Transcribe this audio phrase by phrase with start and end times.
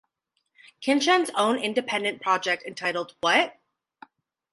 [0.81, 3.55] Kinchen's own independent project entitled What?